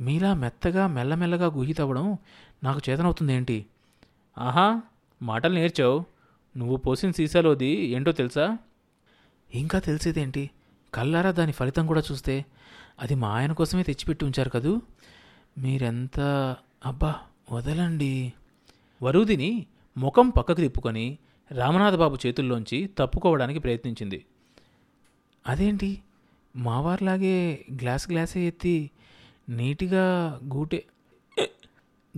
[0.00, 2.18] మీలా మెత్తగా మెల్లమెల్లగా గుయ్యి తవ్వడం
[2.64, 3.66] నాకు చేతనవుతుందేంటి?
[4.38, 4.82] ఆహా
[5.22, 6.04] మాటలు నేర్చావు.
[6.56, 8.58] నువ్వు పోసిన సీసాలోది ఏంటో తెలుసా?
[9.54, 10.50] ఇంకా తెలిసేదేంటి?
[10.94, 12.44] కల్లారా దాని ఫలితం కూడా చూస్తే
[13.00, 14.80] అది మా ఆయన కోసమే తెచ్చిపెట్టి ఉంచారు కదూ?
[15.58, 16.20] మీరెంత
[16.86, 17.14] అబ్బా
[17.52, 18.32] వదలండి.
[19.02, 19.66] వరుదిని
[19.96, 21.18] ముఖం పక్కకు తిప్పుకొని
[21.52, 24.24] రామనాథబాబు చేతుల్లోంచి తప్పుకోవడానికి ప్రయత్నించింది.
[25.46, 26.02] అదేంటి?
[26.56, 28.90] మావారిలాగే గ్లాస్ గ్లాసే ఎత్తి
[29.48, 30.04] నీటిగా
[30.54, 30.84] గూటే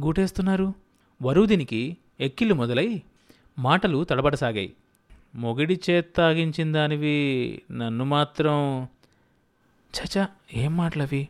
[0.00, 0.74] గూటేస్తున్నారు?
[1.22, 3.02] వరూదినికి ఎక్కిళ్ళు మొదలై
[3.58, 4.72] మాటలు తడబడసాగాయి.
[5.34, 8.88] మొగిడి చేత్తాగించిన దానివి నన్ను మాత్రం
[9.94, 11.28] చచా ఏం మాటలవి?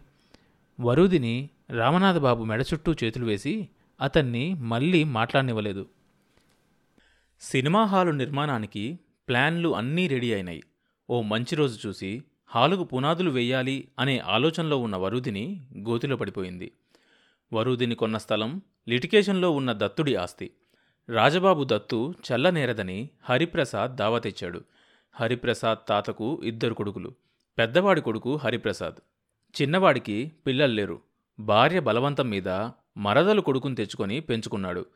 [0.80, 3.68] వరుదిని రామనాథబాబు మెడ చుట్టూ చేతులు వేసి
[4.00, 5.86] అతన్ని మళ్ళీ మాట్లాడనివ్వలేదు.
[7.40, 10.62] సినిమా హాలు నిర్మాణానికి ప్లాన్లు అన్నీ రెడీ అయినాయి.
[11.10, 16.72] ఓ మంచి రోజు చూసి హాలుకు పునాదులు వెయ్యాలి అనే ఆలోచనలో ఉన్న వరుదిని గోతిలో పడిపోయింది.
[17.52, 20.50] వరుదిని కొన్న స్థలం లిటికేషన్లో ఉన్న దత్తుడి ఆస్తి.
[21.08, 24.64] రాజబాబు దత్తు చల్లనేరదని హరిప్రసాద్ దావా తెచ్చాడు.
[25.12, 27.14] హరిప్రసాద్ తాతకు ఇద్దరు కొడుకులు.
[27.58, 28.94] పెద్దవాడి కొడుకు హరిప్రసాద్.
[29.62, 31.00] చిన్నవాడికి పిల్లలు లేరు
[31.40, 32.48] భార్య బలవంతం మీద
[32.96, 34.86] మరదలు కొడుకుని తెచ్చుకొని పెంచుకున్నాడు.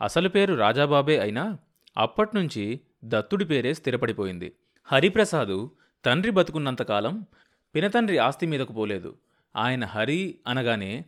[0.00, 1.58] అసలు పేరు రాజాబాబే అయినా
[1.96, 4.52] అప్పట్నుంచి దత్తుడి పేరే స్థిరపడిపోయింది.
[4.84, 5.70] హరిప్రసాదు
[6.06, 7.26] తండ్రి బతుకున్నంతకాలం
[7.74, 9.14] పినతండ్రి ఆస్తి మీదకు పోలేదు.
[9.56, 11.04] ఆయన హరి అనగానే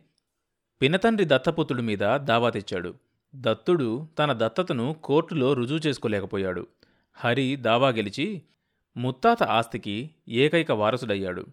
[0.81, 2.93] పినతండ్రి దత్తపుత్రుడి మీద దావా తెచ్చాడు.
[3.35, 6.67] దత్తుడు తన దత్తతను కోర్టులో రుజువు చేసుకోలేకపోయాడు.
[7.13, 8.41] హరి దావా గెలిచి
[8.97, 11.45] ముత్తాత ఆస్తికి ఏకైక వారసుడయ్యాడు.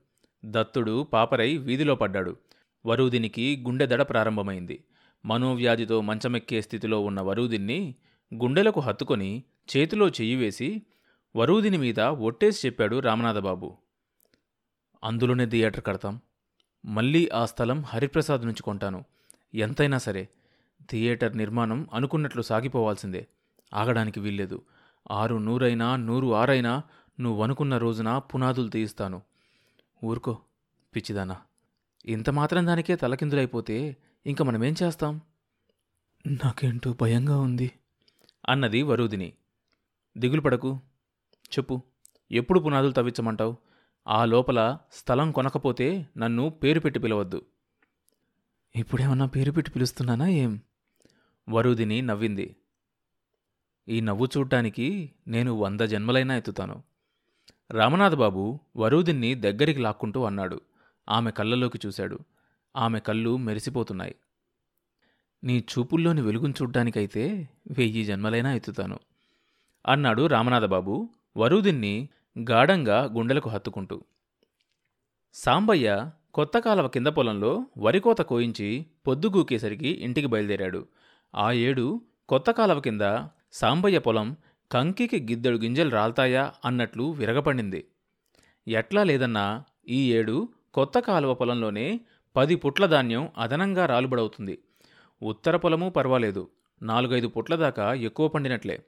[0.45, 2.37] దత్తుడు పాపరై వీధిలో పడ్డాడు.
[2.87, 4.85] వరూదినికి గుండెదడ ప్రారంభమైంది.
[5.27, 7.95] మనోవ్యాధితో మంచమెక్కే స్థితిలో ఉన్న వరూదిన్ని
[8.35, 9.43] గుండెలకు హత్తుకొని
[9.77, 10.83] చేతిలో చెయ్యి వేసి
[11.37, 13.77] వరూదిని మీద ఒట్టేసి చెప్పాడు రామనాథబాబు.
[15.05, 16.21] అందులోనే థియేటర్ కడతాం.
[16.85, 19.05] మళ్ళీ ఆ స్థలం హరిప్రసాద్ నుంచి కొంటాను.
[19.55, 20.29] ఎంతైనా సరే
[20.91, 23.27] థియేటర్ నిర్మాణం అనుకున్నట్లు సాగిపోవాల్సిందే.
[23.75, 24.63] ఆగడానికి వీల్లేదు.
[25.11, 26.83] ఆరు నూరైనా నూరు ఆరైనా
[27.21, 29.23] నువ్వు అనుకున్న రోజున పునాదులు తీయిస్తాను.
[30.05, 30.39] ఊరుకో
[30.97, 31.37] పిచ్చిదానా.
[32.07, 33.97] ఇంత మాత్రం దానికే తలకిందులైపోతే
[34.27, 35.21] ఇంక మనమేం చేస్తాం?
[36.27, 37.73] నాకేంటో భయంగా ఉంది
[38.49, 39.33] అన్నది వరూదిని.
[40.19, 40.81] దిగులు పడకు
[41.53, 41.83] చెప్పు.
[42.31, 43.57] ఎప్పుడు పునాదులు తవ్వించమంటావు?
[44.09, 47.47] ఆ లోపల స్థలం కొనకపోతే నన్ను పేరు పెట్టి పిలవద్దు.
[48.77, 50.61] ఇప్పుడేమన్నా పేరు పెట్టి పిలుస్తున్నానా ఏం?
[51.49, 52.57] వరూదిని నవ్వింది.
[53.89, 56.83] ఈ నవ్వు చూడ్డానికి నేను వంద జన్మలైనా ఎత్తుతాను.
[57.71, 60.61] రామనాథబాబు వరుదిన్ని దగ్గరికి లాక్కుంటూ అన్నాడు.
[61.09, 62.19] ఆమె కళ్ళలోకి చూశాడు.
[62.77, 64.15] ఆమె కళ్ళు మెరిసిపోతున్నాయి.
[65.45, 68.99] నీ చూపుల్లోని వెలుగును చూడ్డానికైతే వెయ్యి జన్మలైనా ఎత్తుతాను.
[69.87, 72.09] అన్నాడు రామనాథబాబు వరూదిన్ని
[72.51, 74.05] గాఢంగా గుండెలకు హత్తుకుంటూ.
[75.35, 80.87] సాంబయ్య కొత్త కాలవ కింద పొలంలో వరికోత కోయించి పొద్దుగూకేసరికి ఇంటికి బయలుదేరాడు.
[81.35, 83.19] ఆ ఏడు కొత్త కాలవ కింద
[83.53, 84.37] సాంబయ్య పొలం
[84.73, 87.85] కంకికి గిద్దెడు గింజలు రాల్తాయా అన్నట్లు విరగపడింది.
[88.69, 92.01] ఎట్లా లేదన్నా ఈ ఏడు కొత్త కాలువ పొలంలోనే
[92.37, 94.59] పది పుట్ల ధాన్యం అదనంగా రాలుబడవుతుంది.
[95.23, 96.49] ఉత్తర పొలము పర్వాలేదు.
[96.83, 98.83] నాలుగైదు పుట్ల దాకా ఎక్కువ పండినట్లే.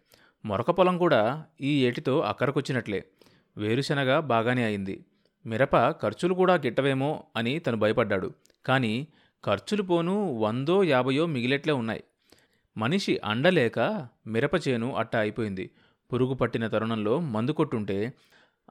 [0.45, 3.05] మరొక పొలం కూడా ఈ ఏటితో అక్కరకొచ్చినట్లే.
[3.57, 5.05] వేరుశనగ బాగానే అయింది.
[5.47, 8.33] మిరప ఖర్చులు కూడా గిట్టవేమో అని తను భయపడ్డాడు.
[8.67, 9.07] కానీ
[9.47, 12.05] ఖర్చులు పోను వందో యాభయో మిగిలేట్లే ఉన్నాయి.
[12.77, 15.71] మనిషి అండలేక మిరప చేను అట్ట అయిపోయింది.
[16.13, 18.13] పురుగు పట్టిన తరుణంలో మందు కొట్టుంటే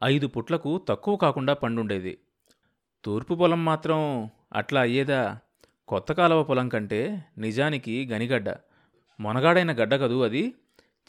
[0.04, 2.18] ఐదు పుట్లకు తక్కువ కాకుండా పండుండేది.
[3.06, 5.40] తూర్పు పొలం మాత్రం అట్లా అయ్యేదా?
[5.88, 8.50] కొత్త కాలవ పొలం కంటే నిజానికి గనిగడ్డ.
[9.20, 10.54] మొనగాడైన గడ్డ కదూ అది?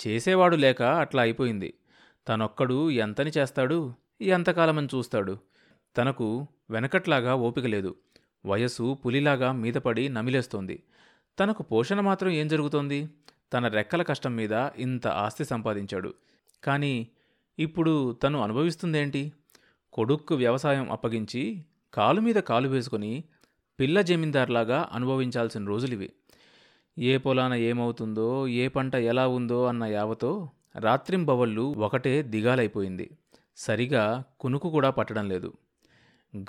[0.07, 1.75] చేసేవాడు లేక అట్లా అయిపోయింది.
[2.29, 3.95] తనొక్కడు ఎంతని చేస్తాడు?
[4.21, 5.39] ఎంతకాలమని చూస్తాడు?
[5.97, 7.97] తనకు వెనకట్లాగా ఓపిక లేదు.
[8.47, 10.83] వయస్సు పులిలాగా మీదపడి నమిలేస్తోంది.
[11.41, 13.09] తనకు పోషణ మాత్రం ఏం జరుగుతోంది?
[13.53, 16.15] తన రెక్కల కష్టం మీద ఇంత ఆస్తి సంపాదించాడు.
[16.65, 17.09] కానీ
[17.59, 19.33] ఇప్పుడు తను అనుభవిస్తుందేంటి?
[19.93, 21.65] కొడుక్కు వ్యవసాయం అప్పగించి
[21.95, 23.25] కాలు మీద కాలు వేసుకుని
[23.81, 26.13] పిల్ల జమీందార్లాగా అనుభవించాల్సిన రోజులివి.
[27.01, 33.11] ఏ పొలాన ఏమవుతుందో ఏ పంట ఎలా ఉందో అన్న యావతో రాత్రింబవళ్ళు ఒకటే దిగాలైపోయింది.
[33.57, 35.53] సరిగా కునుకు కూడా పట్టడం లేదు.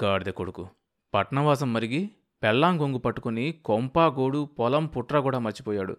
[0.04, 0.68] గాడిద కొడుకు
[1.14, 2.10] పట్నవాసం మరిగి
[2.44, 5.98] పెళ్ళాం గొంగు పట్టుకుని కొంపా గోడు పొలం పుట్ర కూడా మర్చిపోయాడు.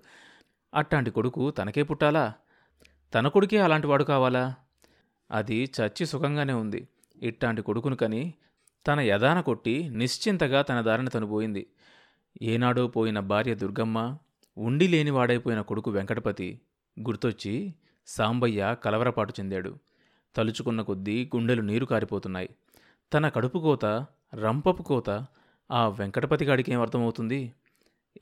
[0.75, 2.32] అట్టాంటి కొడుకు తనకే పుట్టాలా?
[3.14, 4.55] తన కొడుకే అలాంటివాడు కావాలా?
[5.31, 6.88] అది చచ్చి సుఖంగానే ఉంది.
[7.23, 8.35] ఇట్టాంటి కొడుకును కని
[8.87, 11.67] తన యదాన కొట్టి నిశ్చింతగా తన దారిన తను పోయింది.
[12.43, 14.17] ఏనాడో పోయిన భార్య దుర్గమ్మ
[14.58, 16.61] ఉండి లేని వాడైపోయిన కొడుకు వెంకటపతి
[17.00, 17.75] గుర్తొచ్చి
[18.06, 19.79] సాంబయ్య కలవరపాటు చెందాడు.
[20.37, 22.49] తలుచుకున్న కొద్దీ గుండెలు నీరు కారిపోతున్నాయి.
[23.14, 25.26] తన కడుపు కోత రంపపు కోత
[25.70, 27.52] ఆ వెంకటపతి గాడికి ఏం అర్థమవుతుంది?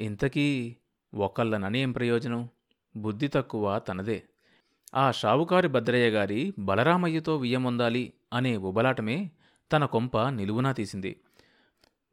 [0.01, 0.77] ఇంతకీ
[1.15, 2.49] ఒకళ్ళనని ఏం ప్రయోజనం?
[2.97, 4.23] బుద్ధి తక్కువ తనదే.
[4.95, 9.31] ఆ షావుకారి భద్రయ్య గారి బలరామయ్యతో వియ్యమొందాలి అనే ఉబలాటమే
[9.73, 11.21] తన కొంప నిలువునా తీసింది.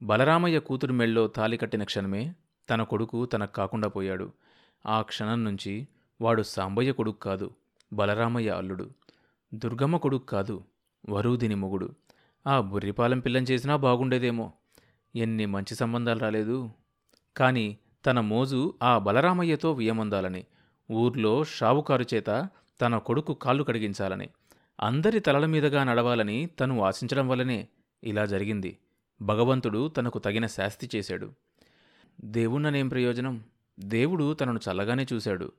[0.03, 2.35] బలరామయ్య కూతురు మెళ్ళో తాలి కట్టిన క్షణమే
[2.69, 4.31] తన కొడుకు తనకు కాకుండా పోయాడు.
[4.85, 5.88] ఆ క్షణం నుంచి
[6.21, 7.51] వాడు సాంబయ్య కొడుకు కాదు
[7.94, 8.89] బలరామయ్య అల్లుడు.
[9.53, 10.63] దుర్గమ్మ కొడుకు కాదు
[11.09, 11.89] వరుదిని మొగుడు.
[12.47, 14.51] ఆ బుర్రిపాలెం పిల్లం చేసినా బాగుండేదేమో.
[15.15, 16.69] ఎన్ని మంచి సంబంధాలు రాలేదు.
[17.38, 20.45] కాని తన మోజు ఆ బలరామయ్యతో వియమందాలని
[20.91, 22.50] ఊర్లో షావుకారు చేత
[22.81, 24.29] తన కొడుకు కాళ్ళు కడిగించాలని
[24.79, 27.67] అందరి తలల మీదుగా నడవాలని తను ఆశించడం వల్లనే
[28.03, 28.77] ఇలా జరిగింది.
[29.21, 31.31] భగవంతుడు తనకు తగిన శాస్తి చేశాడు.
[32.23, 33.44] దేవుణ్ణనేం ప్రయోజనం?
[33.79, 35.51] దేవుడు తనను చల్లగానే చూశాడు.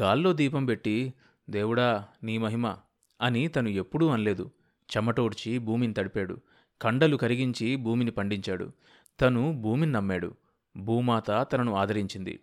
[0.00, 1.14] గాల్లో దీపం పెట్టి
[1.50, 2.76] దేవుడా నీ మహిమ
[3.20, 4.50] అని తను ఎప్పుడూ అనలేదు.
[4.96, 6.40] చెమటోడ్చి భూమిని తడిపాడు.
[6.82, 8.72] కండలు కరిగించి భూమిని పండించాడు.
[9.20, 10.34] తను భూమిని నమ్మాడు.
[10.76, 12.40] భూమాత తనను ఆదరించింది.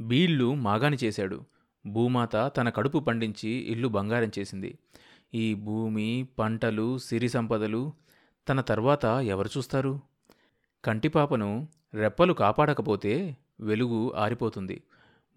[0.00, 1.44] బీళ్ళు మాగాని చేశాడు.
[1.86, 4.78] భూమాత తన కడుపు పండించి ఇల్లు బంగారం చేసింది.
[5.34, 7.92] ఈ భూమి పంటలు సిరి సంపదలు
[8.48, 10.00] తన తర్వాత ఎవరు చూస్తారు?
[10.84, 14.82] కంటిపాపను రెప్పలు కాపాడకపోతే వెలుగు ఆరిపోతుంది.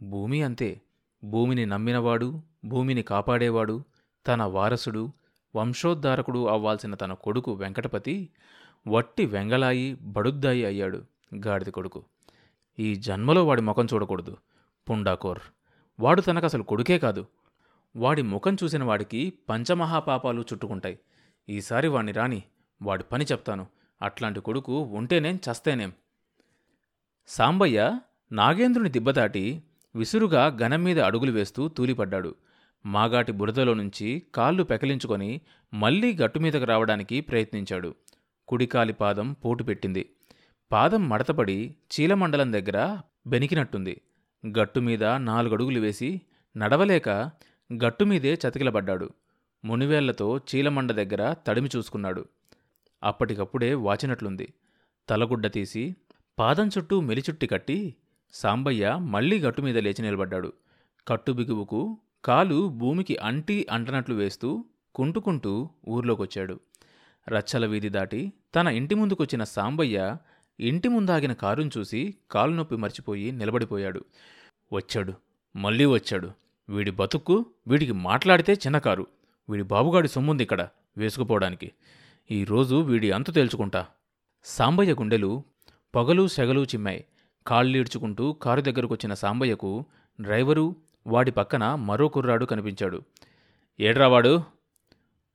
[0.01, 0.81] భూమి అంతే.
[1.23, 3.83] భూమిని నమ్మినవాడు భూమిని కాపాడేవాడు
[4.27, 5.11] తన వారసుడు
[5.55, 8.29] వంశోద్ధారకుడు అవ్వాల్సిన తన కొడుకు వెంకటపతి
[8.87, 11.01] వట్టి వెంగలాయి బడుద్దాయి అయ్యాడు
[11.47, 12.03] గాడిద కొడుకు.
[12.79, 14.37] ఈ జన్మలో వాడి ముఖం చూడకూడదు.
[14.89, 15.39] పుండాకోర్.
[15.99, 17.25] వాడు తనకసలు కొడుకే కాదు.
[17.95, 20.99] వాడి ముఖం చూసిన వాడికి పంచమహాపాపాలు చుట్టుకుంటాయి.
[21.49, 22.43] ఈసారి వాణ్ణి రాని
[22.81, 23.67] వాడి పని చెప్తాను.
[24.01, 25.93] అట్లాంటి కొడుకు ఉంటేనేం చస్తేనేం?
[27.27, 27.99] సాంబయ్య
[28.31, 29.63] నాగేంద్రుని దిబ్బదాటి
[29.95, 32.35] విసురుగా గనం మీద అడుగులు వేస్తూ తూలిపడ్డాడు.
[32.85, 35.41] మాగాటి బురదలో నుంచి కాళ్ళు పెకలించుకొని
[35.73, 37.95] మళ్ళీ గట్టుమీదకు రావడానికి ప్రయత్నించాడు.
[38.47, 40.09] కుడికాలి పాదం పోటు పెట్టింది.
[40.71, 44.01] పాదం మడతపడి చీలమండలం దగ్గర బెనికినట్టుంది.
[44.59, 46.21] గట్టుమీద నాలుగడుగులు వేసి
[46.57, 47.09] నడవలేక
[47.83, 49.09] గట్టుమీదే చతికిలబడ్డాడు.
[49.65, 52.25] మునివేళ్ళతో చీలమండ దగ్గర తడిమి చూసుకున్నాడు.
[53.03, 54.53] అప్పటికప్పుడే వాచినట్లుంది.
[55.09, 55.95] తలగుడ్డ తీసి
[56.39, 57.95] పాదం చుట్టూ మెలిచుట్టి కట్టి
[58.33, 60.53] సాంబయ్య మళ్ళీ గట్టుమీద లేచి నిలబడ్డాడు.
[61.07, 66.59] కట్టు బిగువుకు కాలు భూమికి అంటి అంటనట్లు వేస్తూ కుంటుకుంటూ ఊర్లోకొచ్చాడు.
[67.29, 70.17] రచ్చల వీధి దాటి తన ఇంటి ముందుకొచ్చిన సాంబయ్య
[70.59, 74.05] ఇంటి ముందాగిన కారును చూసి కాలు నొప్పి మర్చిపోయి నిలబడిపోయాడు.
[74.73, 75.13] వచ్చాడు
[75.55, 76.31] మళ్ళీ వచ్చాడు.
[76.69, 79.07] వీడి బతుక్కు వీడికి మాట్లాడితే చిన్న కారు
[79.49, 80.67] వీడి బాబుగాడి సొమ్ముంది ఇక్కడ
[80.97, 81.71] వేసుకుపోవడానికి.
[82.31, 83.85] ఈరోజు వీడి అంతు తేల్చుకుంటా.
[84.43, 85.43] సాంబయ్య గుండెలు
[85.97, 87.05] పొగలు సెగలు చిమ్మాయి.
[87.47, 89.85] కాళ్ళీడ్చుకుంటూ కారు దగ్గరకొచ్చిన సాంబయ్యకు
[90.21, 90.75] డ్రైవరు
[91.07, 93.01] వాడి పక్కన మరో కుర్రాడు కనిపించాడు.
[93.79, 94.43] ఏడ్రా వాడు?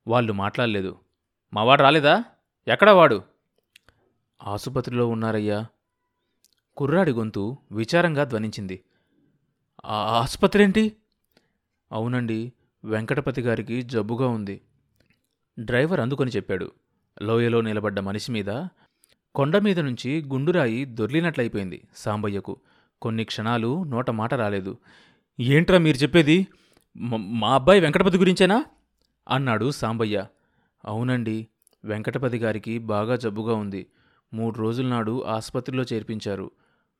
[0.06, 0.98] వాళ్ళు మాట్లాడలేదు.
[1.54, 2.24] మావాడు రాలేదా?
[2.68, 3.22] ఎక్కడా వాడు?
[4.42, 5.66] ఆసుపత్రిలో ఉన్నారయ్యా.
[6.76, 8.84] కుర్రాడి గొంతు విచారంగా ధ్వనించింది.
[9.84, 10.96] "ఆ ఆసుపత్రి ఏంటి
[11.92, 12.52] అవునండి
[12.84, 14.60] వెంకటపతి గారికి జబ్బుగా ఉంది.
[15.58, 16.72] డ్రైవర్ అందుకొని చెప్పాడు.
[17.22, 18.66] లోయలో నిలబడ్డ మనిషి మీద
[19.34, 22.56] కొండ మీద నుంచి గుండురాయి దొర్లినట్లయిపోయింది సాంబయ్యకు.
[23.02, 24.78] కొన్ని క్షణాలు నోట మాట రాలేదు.
[25.40, 26.46] ఏంట్రా మీరు చెప్పేది?
[27.16, 28.64] మా అబ్బాయి వెంకటపతి గురించేనా?
[29.28, 30.26] అన్నాడు సాంబయ్య.
[30.84, 31.46] అవునండి
[31.84, 33.86] వెంకటపతి గారికి బాగా జబ్బుగా ఉంది.
[34.34, 36.50] మూడు రోజుల నాడు ఆసుపత్రిలో చేర్పించారు.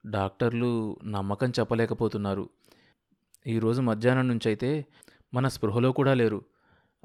[0.07, 2.49] డాక్టర్లు నమ్మకం చెప్పలేకపోతున్నారు.
[3.47, 4.87] ఈరోజు మధ్యాహ్నం నుంచైతే
[5.35, 6.43] మన స్పృహలో కూడా లేరు.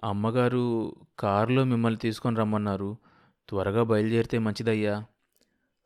[0.03, 2.98] అమ్మగారు కారులో మిమ్మల్ని తీసుకొని రమ్మన్నారు.
[3.50, 5.03] త్వరగా బయలుదేరితే మంచిదయ్యా.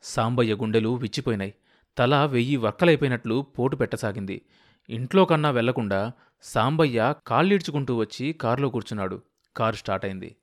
[0.04, 1.54] సాంబయ్య గుండెలు విచ్చిపోయినాయి.
[1.98, 4.42] తల వెయ్యి వక్కలైపోయినట్లు పోటు పెట్టసాగింది.
[4.90, 9.22] ఇంట్లో కన్నా వెళ్ళకుండా సాంబయ్య కాళ్ళీడ్చుకుంటూ వచ్చి కారులో కూర్చున్నాడు.
[9.56, 10.36] కారు స్టార్ట్ అయింది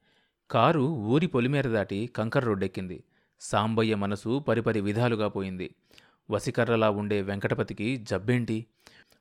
[0.51, 3.05] కారు ఊరి పొలిమేర దాటి కంకర రోడ్డెక్కింది.
[3.41, 5.75] సాంబయ్య మనసు పరిపరి విధాలుగా పోయింది.
[6.31, 8.67] వసికర్రలా ఉండే వెంకటపతికి జబ్బేంటి?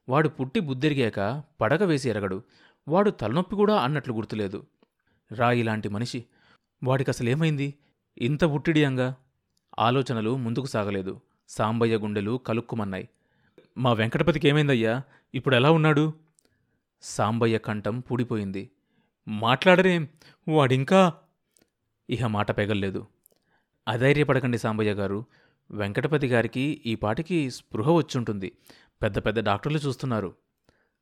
[0.09, 2.43] వాడు పుట్టి బుద్ధిరిగాక పడక వేసి ఎరగడు.
[2.87, 4.65] వాడు తలనొప్పి కూడా అన్నట్లు గుర్తులేదు.
[5.31, 6.25] రాయిలాంటి మనిషి.
[6.83, 7.73] వాడికసలేమైంది?
[8.17, 9.15] ఇంత బుట్టిడియంగా.
[9.79, 11.21] ఆలోచనలు ముందుకు సాగలేదు.
[11.49, 13.09] సాంబయ్య గుండెలు కలుక్కుమన్నాయి.
[13.77, 15.01] మా వెంకటపతికి ఏమైందయ్యా?
[15.33, 16.13] ఇప్పుడు ఎలా ఉన్నాడు?
[17.01, 18.69] సాంబయ్య కంఠం పూడిపోయింది.
[19.27, 20.07] మాట్లాడరేం?
[20.47, 21.13] వాడింకా?
[22.09, 23.07] ఇహ మాట పెగల్లేదు.
[23.87, 25.25] అధైర్యపడకండి సాంబయ్య గారు.
[25.71, 28.51] వెంకటపతి గారికి ఈ పాటికి స్పృహ వచ్చుంటుంది.
[29.01, 30.33] పెద్ద పెద్ద డాక్టర్లు చూస్తున్నారు.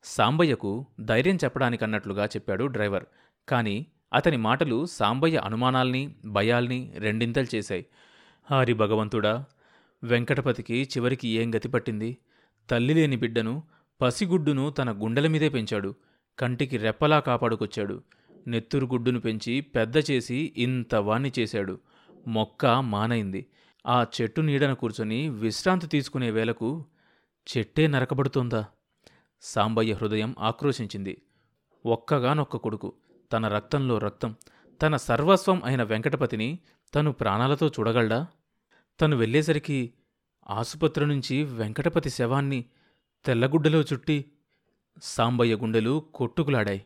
[0.04, 3.06] సాంబయ్యకు ధైర్యం చెప్పడానికన్నట్లుగా చెప్పాడు డ్రైవర్.
[3.50, 7.86] కానీ అతని మాటలు సాంబయ్య అనుమానాల్ని భయాల్ని రెండింతలు చేశాయి.
[8.52, 9.46] హారి భగవంతుడా
[10.04, 12.18] వెంకటపతికి చివరికి ఏం గతి పట్టింది?
[12.70, 13.64] తల్లి లేని బిడ్డను
[14.02, 15.96] పసిగుడ్డును తన గుండెల మీదే పెంచాడు.
[16.40, 18.04] కంటికి రెప్పలా కాపాడుకొచ్చాడు.
[18.48, 21.80] నెత్తురు గుడ్డును పెంచి పెద్ద చేసి ఇంత వాణ్ణి చేశాడు.
[22.28, 23.46] మొక్క మానైంది.
[23.88, 26.86] ఆ చెట్టు నీడన కూర్చొని విశ్రాంతి తీసుకునే వేళకు
[27.58, 28.66] చెట్టే నరకబడుతోందా?
[29.42, 31.22] సాంబయ్య హృదయం ఆక్రోశించింది.
[31.86, 32.94] ఒక్కగానొక్క కొడుకు
[33.34, 34.36] తన రక్తంలో రక్తం.
[34.82, 36.60] తన సర్వస్వం అయిన వెంకటపతిని
[36.96, 38.28] తను ప్రాణాలతో చూడగలడా?
[39.02, 39.94] తను వెళ్ళేసరికి
[40.48, 42.66] ఆసుపత్రి నుంచి వెంకటపతి శవాన్ని
[43.26, 44.32] తెల్లగుడ్డలో చుట్టి
[45.04, 46.86] సాంబయ్య గుండెలు కొట్టుకులాడాయి.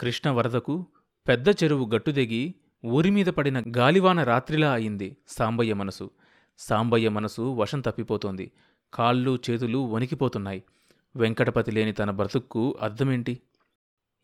[0.00, 0.86] కృష్ణ వరదకు
[1.28, 2.54] పెద్ద చెరువు గట్టుదెగి
[2.86, 6.10] ఊరిమీద పడిన గాలివాన రాత్రిలా అయింది సాంబయ్య మనసు.
[6.58, 8.52] సాంబయ్య మనసు వశం తప్పిపోతోంది.
[8.94, 10.62] కాళ్ళు చేతులు వణికిపోతున్నాయి.
[11.16, 13.40] వెంకటపతి లేని తన బ్రతుక్కు అర్థమేంటి?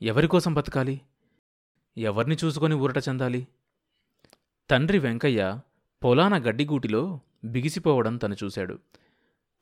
[0.03, 1.01] ఎవరికోసం బతకాలి?
[1.99, 3.47] ఎవరిని చూసుకొని ఊరట చెందాలి?
[4.71, 5.61] తండ్రి వెంకయ్య
[6.05, 8.79] పొలాన గడ్డిగూటిలో బిగిసిపోవడం తను చూశాడు.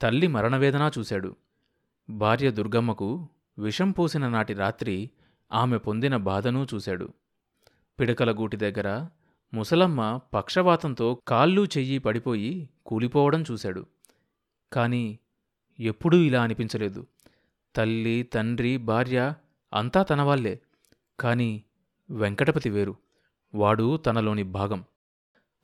[0.02, 1.36] తల్లి మరణవేదన చూశాడు.
[2.10, 5.10] భార్య దుర్గమ్మకు విషం పోసిన నాటి రాత్రి
[5.52, 7.12] ఆమె పొందిన బాధను చూశాడు.
[8.00, 9.06] పిడకల గూటి దగ్గర
[9.54, 13.86] ముసలమ్మ పక్షవాతంతో కాళ్ళు చెయ్యి పడిపోయి కూలిపోవడం చూశాడు.
[14.72, 15.18] కాని
[15.80, 17.06] ఎప్పుడూ ఇలా అనిపించలేదు.
[17.76, 19.34] తల్లి తండ్రి భార్య
[19.74, 20.60] అంతా తనవాళ్ళే
[21.20, 21.62] కాని
[22.10, 22.96] వెంకటపతి వేరు.
[23.54, 24.84] వాడు తనలోని భాగం.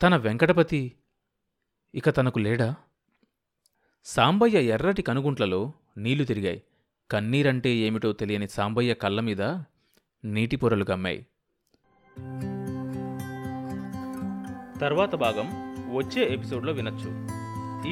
[0.03, 0.93] తన వెంకటపతి
[1.95, 2.75] ఇక తనకు లేడా?
[4.05, 6.63] సాంబయ్య ఎర్రటి కనుగుంట్లలో నీళ్ళు తిరిగాయి.
[7.11, 9.43] కన్నీరంటే ఏమిటో తెలియని సాంబయ్య కళ్ళ మీద
[10.25, 11.27] నీటి పొరలు గమ్మాయి
[14.81, 15.47] తర్వాత భాగం
[15.97, 17.29] వచ్చే ఎపిసోడ్లో వినొచ్చు.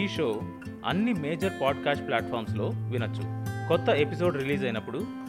[0.02, 0.40] ఈ షో
[0.84, 3.22] అన్ని మేజర్ పాడ్కాస్ట్ ప్లాట్ఫామ్స్లో వినొచ్చు.
[3.68, 5.23] కొత్త ఎపిసోడ్ రిలీజ్ అయినప్పుడు